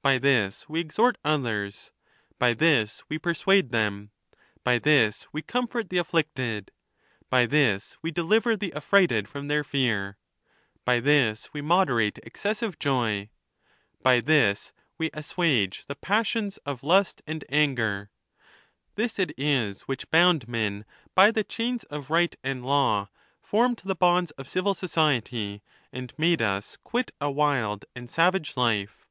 [0.00, 1.92] By this we exhort others;
[2.38, 4.10] by this we persuade them;
[4.64, 6.70] by this we comfort the afflicted;
[7.28, 10.16] by this we de liver the affrighted from their fear;
[10.86, 13.28] by this we moderate excessive joy;
[14.00, 18.08] by this we assuage the passions of lust and anger.
[18.94, 23.10] This it is which bound men by the chains of right and law,
[23.42, 25.62] formed the bonds of civil society,
[25.92, 29.06] and made us quit a wild and savage life.